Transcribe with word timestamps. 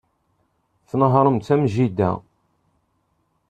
Tnehhṛemt 0.89 1.47
am 1.53 1.63
jida. 1.73 2.11